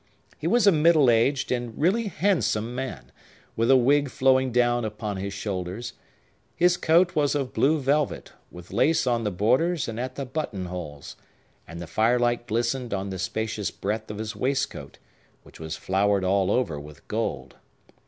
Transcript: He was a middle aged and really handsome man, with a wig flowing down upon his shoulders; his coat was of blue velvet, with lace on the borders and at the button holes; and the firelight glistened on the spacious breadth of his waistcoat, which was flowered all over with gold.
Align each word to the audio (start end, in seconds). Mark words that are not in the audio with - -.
He 0.39 0.47
was 0.47 0.65
a 0.65 0.71
middle 0.71 1.11
aged 1.11 1.51
and 1.51 1.79
really 1.79 2.07
handsome 2.07 2.73
man, 2.73 3.11
with 3.55 3.69
a 3.69 3.77
wig 3.77 4.09
flowing 4.09 4.51
down 4.51 4.83
upon 4.83 5.17
his 5.17 5.31
shoulders; 5.31 5.93
his 6.55 6.75
coat 6.75 7.15
was 7.15 7.35
of 7.35 7.53
blue 7.53 7.77
velvet, 7.79 8.33
with 8.49 8.73
lace 8.73 9.05
on 9.05 9.25
the 9.25 9.29
borders 9.29 9.87
and 9.87 9.99
at 9.99 10.15
the 10.15 10.25
button 10.25 10.65
holes; 10.65 11.17
and 11.67 11.79
the 11.79 11.85
firelight 11.85 12.47
glistened 12.47 12.95
on 12.95 13.11
the 13.11 13.19
spacious 13.19 13.69
breadth 13.69 14.09
of 14.09 14.17
his 14.17 14.35
waistcoat, 14.35 14.97
which 15.43 15.59
was 15.59 15.75
flowered 15.77 16.23
all 16.23 16.49
over 16.49 16.79
with 16.79 17.07
gold. 17.07 17.57